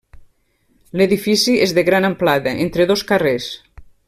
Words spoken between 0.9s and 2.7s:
L'edifici és de gran amplada,